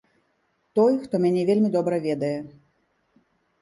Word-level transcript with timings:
Той, 0.79 0.93
хто 1.03 1.15
мяне 1.27 1.41
вельмі 1.51 1.69
добра 1.79 2.03
ведае. 2.09 2.35